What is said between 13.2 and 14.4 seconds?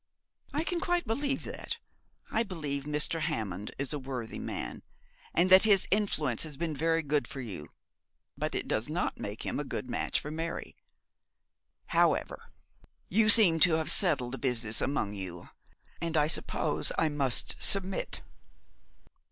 seem to have settled the